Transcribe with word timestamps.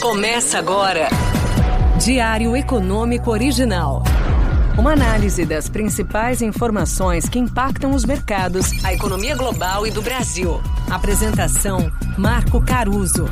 Começa 0.00 0.60
agora. 0.60 1.08
Diário 2.00 2.56
Econômico 2.56 3.32
Original. 3.32 4.04
Uma 4.78 4.92
análise 4.92 5.44
das 5.44 5.68
principais 5.68 6.40
informações 6.40 7.28
que 7.28 7.36
impactam 7.36 7.90
os 7.90 8.04
mercados, 8.04 8.84
a 8.84 8.94
economia 8.94 9.34
global 9.34 9.84
e 9.88 9.90
do 9.90 10.00
Brasil. 10.00 10.62
Apresentação: 10.88 11.90
Marco 12.16 12.64
Caruso. 12.64 13.26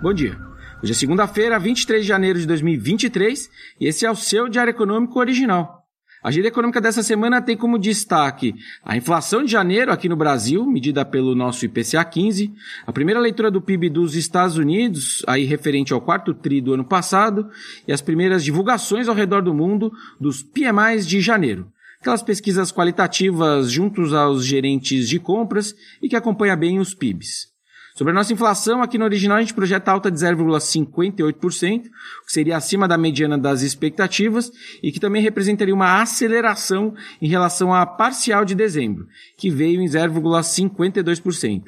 Bom 0.00 0.14
dia. 0.14 0.38
Hoje 0.82 0.92
é 0.92 0.94
segunda-feira, 0.94 1.58
23 1.58 2.00
de 2.00 2.08
janeiro 2.08 2.38
de 2.38 2.46
2023, 2.46 3.50
e 3.78 3.86
esse 3.86 4.06
é 4.06 4.10
o 4.10 4.16
seu 4.16 4.48
Diário 4.48 4.70
Econômico 4.70 5.18
Original. 5.18 5.81
A 6.22 6.28
agenda 6.28 6.46
econômica 6.46 6.80
dessa 6.80 7.02
semana 7.02 7.42
tem 7.42 7.56
como 7.56 7.76
destaque 7.76 8.54
a 8.84 8.96
inflação 8.96 9.42
de 9.42 9.50
janeiro 9.50 9.90
aqui 9.90 10.08
no 10.08 10.14
Brasil, 10.14 10.64
medida 10.64 11.04
pelo 11.04 11.34
nosso 11.34 11.64
IPCA 11.64 12.04
15, 12.04 12.52
a 12.86 12.92
primeira 12.92 13.18
leitura 13.18 13.50
do 13.50 13.60
PIB 13.60 13.90
dos 13.90 14.14
Estados 14.14 14.56
Unidos, 14.56 15.24
aí 15.26 15.44
referente 15.44 15.92
ao 15.92 16.00
quarto 16.00 16.32
tri 16.32 16.60
do 16.60 16.74
ano 16.74 16.84
passado, 16.84 17.50
e 17.88 17.92
as 17.92 18.00
primeiras 18.00 18.44
divulgações 18.44 19.08
ao 19.08 19.16
redor 19.16 19.42
do 19.42 19.52
mundo 19.52 19.92
dos 20.20 20.44
PMIs 20.44 21.08
de 21.08 21.20
janeiro. 21.20 21.66
Aquelas 22.00 22.22
pesquisas 22.22 22.70
qualitativas 22.70 23.68
juntos 23.70 24.14
aos 24.14 24.44
gerentes 24.44 25.08
de 25.08 25.18
compras 25.18 25.74
e 26.00 26.08
que 26.08 26.14
acompanha 26.14 26.54
bem 26.54 26.78
os 26.78 26.94
PIBs. 26.94 27.51
Sobre 27.94 28.12
a 28.12 28.14
nossa 28.14 28.32
inflação, 28.32 28.82
aqui 28.82 28.96
no 28.96 29.04
original 29.04 29.36
a 29.36 29.40
gente 29.40 29.52
projeta 29.52 29.92
alta 29.92 30.10
de 30.10 30.18
0,58%, 30.18 31.82
que 31.82 32.32
seria 32.32 32.56
acima 32.56 32.88
da 32.88 32.96
mediana 32.96 33.36
das 33.36 33.60
expectativas 33.60 34.50
e 34.82 34.90
que 34.90 34.98
também 34.98 35.22
representaria 35.22 35.74
uma 35.74 36.00
aceleração 36.00 36.94
em 37.20 37.28
relação 37.28 37.72
à 37.72 37.84
parcial 37.84 38.46
de 38.46 38.54
dezembro, 38.54 39.06
que 39.36 39.50
veio 39.50 39.82
em 39.82 39.86
0,52%. 39.86 41.64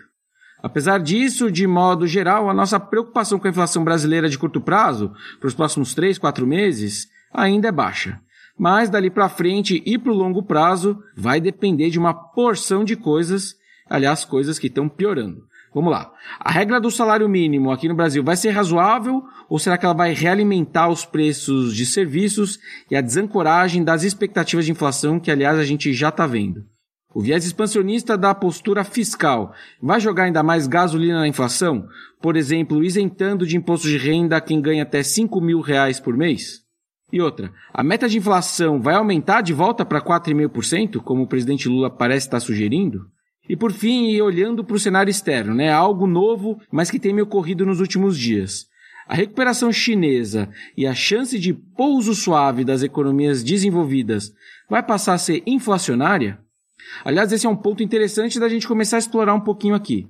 Apesar 0.63 0.99
disso, 0.99 1.51
de 1.51 1.67
modo 1.67 2.07
geral, 2.07 2.49
a 2.49 2.55
nossa 2.55 2.81
preocupação 2.81 3.39
com 3.39 3.47
a 3.47 3.51
inflação 3.51 3.85
brasileira 3.85 4.27
de 4.27 4.39
curto 4.39 4.63
prazo, 4.63 5.13
para 5.39 5.49
os 5.49 5.55
próximos 5.55 5.95
3, 5.95 6.17
4 6.17 6.47
meses, 6.47 7.07
ainda 7.35 7.69
é 7.69 7.73
baixa. 7.73 8.19
Mas 8.59 8.89
dali 8.89 9.11
para 9.11 9.29
frente 9.29 9.83
e 9.85 9.99
para 9.99 10.11
o 10.11 10.17
longo 10.17 10.43
prazo, 10.43 10.99
vai 11.15 11.39
depender 11.39 11.91
de 11.91 11.99
uma 11.99 12.15
porção 12.15 12.83
de 12.83 12.97
coisas, 12.97 13.57
aliás, 13.91 14.25
coisas 14.25 14.59
que 14.59 14.69
estão 14.69 14.89
piorando. 14.89 15.45
Vamos 15.75 15.91
lá. 15.91 16.13
A 16.39 16.53
regra 16.53 16.81
do 16.81 16.89
salário 16.89 17.29
mínimo 17.29 17.73
aqui 17.73 17.89
no 17.89 17.97
Brasil 17.97 18.23
vai 18.23 18.37
ser 18.37 18.51
razoável 18.51 19.25
ou 19.49 19.59
será 19.59 19.77
que 19.77 19.85
ela 19.85 19.95
vai 19.95 20.15
realimentar 20.15 20.89
os 20.89 21.05
preços 21.05 21.75
de 21.75 21.85
serviços 21.85 22.61
e 22.89 22.95
a 22.95 23.01
desancoragem 23.01 23.83
das 23.83 24.05
expectativas 24.05 24.65
de 24.65 24.71
inflação 24.71 25.19
que, 25.19 25.33
aliás, 25.33 25.59
a 25.59 25.65
gente 25.65 25.93
já 25.93 26.11
está 26.11 26.27
vendo? 26.29 26.65
O 27.13 27.21
viés 27.21 27.45
expansionista 27.45 28.17
da 28.17 28.35
postura 28.35 28.85
fiscal 28.85 29.53
vai 29.83 30.01
jogar 30.01 30.25
ainda 30.25 30.43
mais 30.43 30.69
gasolina 30.69 31.21
na 31.21 31.29
inflação? 31.29 31.87
Por 32.23 32.37
exemplo, 32.37 32.83
isentando 32.85 33.45
de 33.45 33.57
imposto 33.57 33.89
de 33.89 33.99
renda 33.99 34.41
quem 34.41 34.61
ganha 34.61 34.85
até 34.85 35.03
5 35.03 35.41
mil 35.41 35.61
reais 35.61 35.99
por 35.99 36.17
mês? 36.17 36.63
E 37.13 37.21
outra, 37.21 37.53
a 37.73 37.83
meta 37.85 38.09
de 38.09 38.19
inflação 38.19 38.81
vai 38.81 38.95
aumentar 38.95 39.41
de 39.43 39.53
volta 39.53 39.85
para 39.85 40.01
4,5%, 40.01 41.01
como 41.03 41.23
o 41.23 41.29
presidente 41.29 41.69
Lula 41.69 41.91
parece 41.91 42.27
estar 42.27 42.41
sugerindo? 42.41 43.07
E 43.49 43.57
por 43.57 43.73
fim, 43.73 44.21
olhando 44.21 44.65
para 44.65 44.77
o 44.77 44.81
cenário 44.81 45.11
externo, 45.11 45.55
né, 45.55 45.71
algo 45.71 46.07
novo, 46.07 46.59
mas 46.71 46.91
que 46.91 46.99
tem 46.99 47.13
me 47.13 47.23
ocorrido 47.23 47.67
nos 47.67 47.81
últimos 47.81 48.19
dias. 48.19 48.67
A 49.07 49.15
recuperação 49.15 49.71
chinesa 49.71 50.49
e 50.77 50.87
a 50.87 50.95
chance 50.95 51.39
de 51.39 51.53
pouso 51.53 52.15
suave 52.15 52.65
das 52.65 52.83
economias 52.83 53.43
desenvolvidas 53.43 54.33
vai 54.69 54.83
passar 54.83 55.15
a 55.15 55.19
ser 55.19 55.43
inflacionária? 55.47 56.39
Aliás, 57.05 57.31
esse 57.31 57.47
é 57.47 57.51
um 57.51 57.57
ponto 57.57 57.83
interessante 57.83 58.41
da 58.41 58.49
gente 58.49 58.67
começar 58.67 58.97
a 58.97 58.99
explorar 58.99 59.35
um 59.35 59.41
pouquinho 59.41 59.75
aqui. 59.75 60.09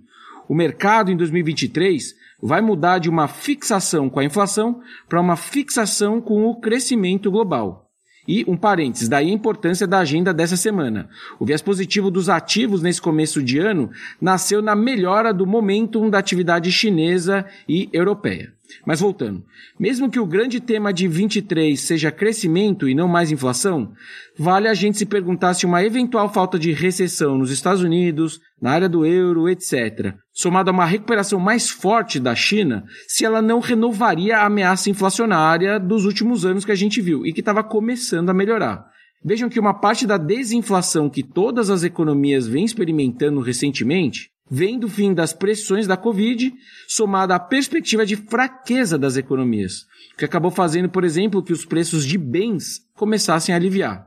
O 0.49 0.55
mercado 0.55 1.11
em 1.11 1.17
2023 1.17 2.15
vai 2.41 2.61
mudar 2.61 2.99
de 2.99 3.09
uma 3.09 3.27
fixação 3.27 4.09
com 4.09 4.21
a 4.21 4.25
inflação 4.25 4.81
para 5.09 5.21
uma 5.21 5.37
fixação 5.37 6.21
com 6.21 6.45
o 6.45 6.61
crescimento 6.61 7.31
global. 7.31 7.84
E 8.27 8.45
um 8.49 8.57
parênteses, 8.57 9.09
daí 9.09 9.31
a 9.31 9.35
importância 9.35 9.87
da 9.87 9.99
agenda 9.99 10.33
dessa 10.33 10.57
semana. 10.57 11.09
O 11.39 11.45
viés 11.45 11.61
positivo 11.61 12.11
dos 12.11 12.29
ativos 12.29 12.83
nesse 12.83 13.01
começo 13.01 13.43
de 13.43 13.59
ano 13.59 13.91
nasceu 14.21 14.63
na 14.63 14.75
melhora 14.75 15.33
do 15.33 15.47
momentum 15.47 16.09
da 16.09 16.19
atividade 16.19 16.73
chinesa 16.73 17.45
e 17.69 17.89
europeia. 17.93 18.53
Mas 18.87 19.01
voltando, 19.01 19.45
mesmo 19.79 20.11
que 20.11 20.19
o 20.19 20.27
grande 20.27 20.61
tema 20.61 20.93
de 20.93 21.07
23 21.07 21.79
seja 21.79 22.11
crescimento 22.11 22.89
e 22.89 22.95
não 22.95 23.07
mais 23.07 23.31
inflação, 23.31 23.93
vale 24.39 24.69
a 24.69 24.75
gente 24.75 24.99
se 24.99 25.07
perguntar 25.07 25.55
se 25.55 25.67
uma 25.67 25.83
eventual 25.83 26.33
falta 26.33 26.59
de 26.59 26.73
recessão 26.73 27.37
nos 27.39 27.51
Estados 27.51 27.83
Unidos, 27.83 28.41
na 28.61 28.73
área 28.73 28.89
do 28.89 29.05
euro, 29.05 29.49
etc., 29.49 30.15
somado 30.33 30.71
a 30.71 30.73
uma 30.73 30.87
recuperação 30.87 31.39
mais 31.39 31.71
forte 31.71 32.19
da 32.19 32.35
China, 32.35 32.85
se 33.07 33.25
ela 33.25 33.43
não 33.43 33.61
renovaria 33.61 34.39
a 34.39 34.47
ameaça 34.47 34.91
inflacionária 34.91 35.79
dos 35.79 36.05
últimos 36.05 36.45
anos 36.45 36.65
que 36.65 36.73
a 36.73 36.77
gente 36.77 37.01
viu 37.01 37.27
e 37.27 37.33
que 37.33 37.41
estava 37.41 37.63
começando 37.63 38.31
a 38.31 38.35
melhorar. 38.35 38.87
Vejam 39.25 39.49
que 39.49 39.61
uma 39.61 39.73
parte 39.73 40.07
da 40.07 40.19
desinflação 40.19 41.09
que 41.09 41.23
todas 41.23 41.71
as 41.71 41.83
economias 41.83 42.47
vêm 42.47 42.65
experimentando 42.65 43.41
recentemente 43.41 44.34
vem 44.51 44.79
do 44.79 44.89
fim 44.89 45.15
das 45.15 45.33
pressões 45.33 45.87
da 45.87 45.97
Covid, 45.97 46.53
somada 46.87 47.35
à 47.35 47.39
perspectiva 47.39 48.05
de 48.05 48.17
fraqueza 48.17 48.99
das 48.99 49.17
economias, 49.17 49.87
que 50.17 50.25
acabou 50.25 50.51
fazendo, 50.51 50.89
por 50.89 51.05
exemplo, 51.05 51.43
que 51.43 51.53
os 51.53 51.65
preços 51.65 52.05
de 52.05 52.19
bens 52.19 52.81
começassem 52.95 53.55
a 53.55 53.59
aliviar. 53.59 54.07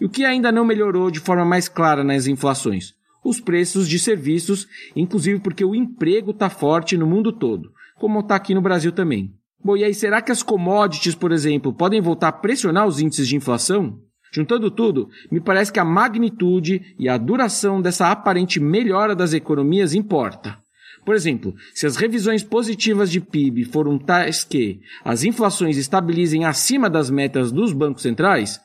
E 0.00 0.04
o 0.04 0.08
que 0.08 0.24
ainda 0.24 0.52
não 0.52 0.64
melhorou 0.64 1.10
de 1.10 1.20
forma 1.20 1.44
mais 1.44 1.68
clara 1.68 2.04
nas 2.04 2.26
inflações? 2.26 2.94
Os 3.24 3.40
preços 3.40 3.88
de 3.88 3.98
serviços, 3.98 4.68
inclusive 4.94 5.40
porque 5.40 5.64
o 5.64 5.74
emprego 5.74 6.30
está 6.30 6.48
forte 6.48 6.96
no 6.96 7.06
mundo 7.06 7.32
todo, 7.32 7.72
como 7.96 8.20
está 8.20 8.36
aqui 8.36 8.54
no 8.54 8.62
Brasil 8.62 8.92
também. 8.92 9.34
Bom, 9.62 9.76
e 9.76 9.82
aí 9.82 9.92
será 9.92 10.22
que 10.22 10.30
as 10.30 10.42
commodities, 10.42 11.16
por 11.16 11.32
exemplo, 11.32 11.72
podem 11.72 12.00
voltar 12.00 12.28
a 12.28 12.32
pressionar 12.32 12.86
os 12.86 13.00
índices 13.00 13.26
de 13.26 13.36
inflação? 13.36 14.00
Juntando 14.32 14.70
tudo, 14.70 15.08
me 15.30 15.40
parece 15.40 15.72
que 15.72 15.80
a 15.80 15.84
magnitude 15.84 16.94
e 16.98 17.08
a 17.08 17.16
duração 17.16 17.80
dessa 17.80 18.10
aparente 18.10 18.60
melhora 18.60 19.14
das 19.14 19.32
economias 19.32 19.94
importa. 19.94 20.58
Por 21.04 21.14
exemplo, 21.14 21.54
se 21.74 21.86
as 21.86 21.96
revisões 21.96 22.42
positivas 22.42 23.10
de 23.10 23.20
PIB 23.20 23.64
foram 23.64 23.98
tais 23.98 24.44
que 24.44 24.80
as 25.04 25.24
inflações 25.24 25.76
estabilizem 25.78 26.44
acima 26.44 26.90
das 26.90 27.08
metas 27.08 27.50
dos 27.50 27.72
bancos 27.72 28.02
centrais, 28.02 28.60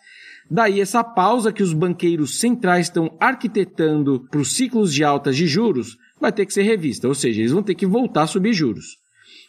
daí 0.52 0.82
essa 0.82 1.04
pausa 1.04 1.54
que 1.54 1.64
os 1.64 1.72
banqueiros 1.72 2.40
centrais 2.40 2.88
estão 2.88 3.16
arquitetando 3.20 4.28
para 4.30 4.42
os 4.42 4.54
ciclos 4.54 4.94
de 4.94 5.04
altas 5.04 5.38
de 5.38 5.48
juros 5.48 5.98
vai 6.20 6.32
ter 6.32 6.46
que 6.46 6.54
ser 6.54 6.64
revista, 6.64 7.08
ou 7.08 7.16
seja, 7.16 7.40
eles 7.40 7.52
vão 7.52 7.64
ter 7.64 7.76
que 7.76 7.86
voltar 7.86 8.24
a 8.24 8.28
subir 8.28 8.54
juros. 8.54 9.03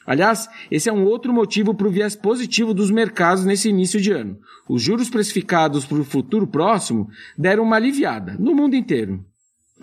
Aliás, 0.07 0.49
esse 0.71 0.89
é 0.89 0.93
um 0.93 1.05
outro 1.05 1.33
motivo 1.33 1.75
para 1.75 1.87
o 1.87 1.91
viés 1.91 2.15
positivo 2.15 2.75
dos 2.75 2.91
mercados 2.91 3.45
nesse 3.45 3.69
início 3.69 4.01
de 4.01 4.13
ano. 4.13 4.39
Os 4.69 4.83
juros 4.83 5.09
precificados 5.09 5.85
para 5.85 5.99
o 5.99 6.05
futuro 6.05 6.47
próximo 6.47 7.09
deram 7.37 7.63
uma 7.63 7.77
aliviada 7.77 8.37
no 8.39 8.55
mundo 8.55 8.77
inteiro. 8.77 9.25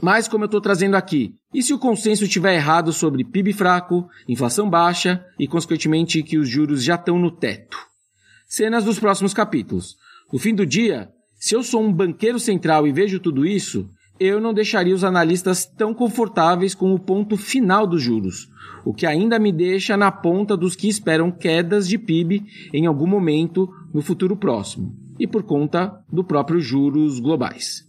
Mas, 0.01 0.27
como 0.27 0.43
eu 0.43 0.45
estou 0.45 0.61
trazendo 0.61 0.95
aqui, 0.95 1.35
e 1.53 1.61
se 1.61 1.73
o 1.73 1.79
consenso 1.79 2.23
estiver 2.23 2.55
errado 2.55 2.93
sobre 2.93 3.25
PIB 3.25 3.51
fraco, 3.51 4.07
inflação 4.27 4.69
baixa 4.69 5.25
e, 5.37 5.47
consequentemente, 5.47 6.23
que 6.23 6.37
os 6.37 6.47
juros 6.47 6.83
já 6.83 6.95
estão 6.95 7.19
no 7.19 7.29
teto? 7.29 7.77
Cenas 8.47 8.85
dos 8.85 8.99
próximos 8.99 9.33
capítulos. 9.33 9.97
No 10.31 10.39
fim 10.39 10.55
do 10.55 10.65
dia, 10.65 11.09
se 11.35 11.55
eu 11.55 11.63
sou 11.63 11.83
um 11.83 11.91
banqueiro 11.91 12.39
central 12.39 12.87
e 12.87 12.91
vejo 12.91 13.19
tudo 13.19 13.45
isso, 13.45 13.89
eu 14.23 14.39
não 14.39 14.53
deixaria 14.53 14.93
os 14.93 15.03
analistas 15.03 15.65
tão 15.65 15.95
confortáveis 15.95 16.75
com 16.75 16.93
o 16.93 16.99
ponto 16.99 17.35
final 17.35 17.87
dos 17.87 18.03
juros, 18.03 18.47
o 18.85 18.93
que 18.93 19.07
ainda 19.07 19.39
me 19.39 19.51
deixa 19.51 19.97
na 19.97 20.11
ponta 20.11 20.55
dos 20.55 20.75
que 20.75 20.87
esperam 20.87 21.31
quedas 21.31 21.87
de 21.87 21.97
PIB 21.97 22.45
em 22.71 22.85
algum 22.85 23.07
momento 23.07 23.67
no 23.91 23.99
futuro 23.99 24.37
próximo, 24.37 24.95
e 25.19 25.25
por 25.25 25.41
conta 25.41 26.03
do 26.07 26.23
próprio 26.23 26.61
juros 26.61 27.19
globais. 27.19 27.83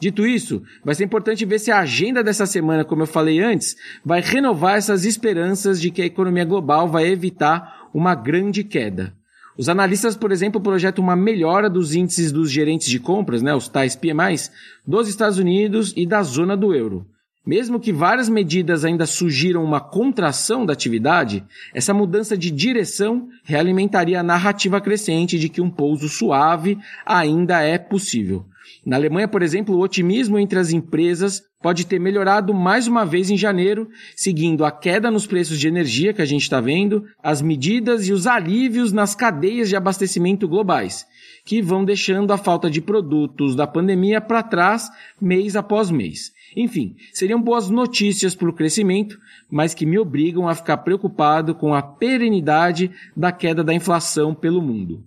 Dito 0.00 0.26
isso, 0.26 0.62
vai 0.82 0.94
ser 0.94 1.04
importante 1.04 1.44
ver 1.44 1.58
se 1.58 1.70
a 1.70 1.80
agenda 1.80 2.24
dessa 2.24 2.46
semana, 2.46 2.82
como 2.82 3.02
eu 3.02 3.06
falei 3.06 3.40
antes, 3.40 3.76
vai 4.02 4.22
renovar 4.22 4.78
essas 4.78 5.04
esperanças 5.04 5.78
de 5.78 5.90
que 5.90 6.00
a 6.00 6.06
economia 6.06 6.46
global 6.46 6.88
vai 6.88 7.08
evitar 7.08 7.90
uma 7.92 8.14
grande 8.14 8.64
queda. 8.64 9.14
Os 9.56 9.68
analistas, 9.68 10.16
por 10.16 10.32
exemplo, 10.32 10.60
projetam 10.60 11.04
uma 11.04 11.14
melhora 11.14 11.70
dos 11.70 11.94
índices 11.94 12.32
dos 12.32 12.50
gerentes 12.50 12.88
de 12.88 12.98
compras, 12.98 13.40
né, 13.40 13.54
os 13.54 13.68
tais 13.68 13.94
PMIs, 13.94 14.50
dos 14.86 15.08
Estados 15.08 15.38
Unidos 15.38 15.92
e 15.96 16.04
da 16.06 16.22
zona 16.22 16.56
do 16.56 16.74
euro. 16.74 17.06
Mesmo 17.46 17.78
que 17.78 17.92
várias 17.92 18.28
medidas 18.28 18.84
ainda 18.84 19.04
sugiram 19.04 19.62
uma 19.62 19.78
contração 19.78 20.64
da 20.64 20.72
atividade, 20.72 21.44
essa 21.74 21.92
mudança 21.92 22.38
de 22.38 22.50
direção 22.50 23.28
realimentaria 23.44 24.18
a 24.18 24.22
narrativa 24.22 24.80
crescente 24.80 25.38
de 25.38 25.50
que 25.50 25.60
um 25.60 25.70
pouso 25.70 26.08
suave 26.08 26.78
ainda 27.04 27.60
é 27.60 27.76
possível. 27.76 28.46
Na 28.84 28.96
Alemanha, 28.96 29.28
por 29.28 29.42
exemplo, 29.42 29.74
o 29.74 29.80
otimismo 29.80 30.38
entre 30.38 30.58
as 30.58 30.72
empresas 30.72 31.42
pode 31.62 31.86
ter 31.86 31.98
melhorado 31.98 32.52
mais 32.52 32.86
uma 32.86 33.06
vez 33.06 33.30
em 33.30 33.36
janeiro, 33.36 33.88
seguindo 34.14 34.64
a 34.64 34.70
queda 34.70 35.10
nos 35.10 35.26
preços 35.26 35.58
de 35.58 35.66
energia 35.66 36.12
que 36.12 36.20
a 36.20 36.26
gente 36.26 36.42
está 36.42 36.60
vendo, 36.60 37.04
as 37.22 37.40
medidas 37.40 38.06
e 38.06 38.12
os 38.12 38.26
alívios 38.26 38.92
nas 38.92 39.14
cadeias 39.14 39.68
de 39.68 39.76
abastecimento 39.76 40.46
globais, 40.46 41.06
que 41.44 41.62
vão 41.62 41.84
deixando 41.84 42.32
a 42.32 42.36
falta 42.36 42.70
de 42.70 42.80
produtos 42.80 43.56
da 43.56 43.66
pandemia 43.66 44.20
para 44.20 44.42
trás 44.42 44.90
mês 45.20 45.56
após 45.56 45.90
mês. 45.90 46.32
Enfim, 46.56 46.94
seriam 47.12 47.40
boas 47.40 47.70
notícias 47.70 48.34
para 48.34 48.48
o 48.48 48.52
crescimento, 48.52 49.18
mas 49.50 49.74
que 49.74 49.86
me 49.86 49.98
obrigam 49.98 50.48
a 50.48 50.54
ficar 50.54 50.78
preocupado 50.78 51.54
com 51.54 51.74
a 51.74 51.82
perenidade 51.82 52.90
da 53.16 53.32
queda 53.32 53.64
da 53.64 53.74
inflação 53.74 54.34
pelo 54.34 54.62
mundo. 54.62 55.02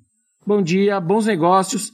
Bom 0.45 0.62
dia, 0.62 1.00
bons 1.00 1.25
negócios 1.25 1.94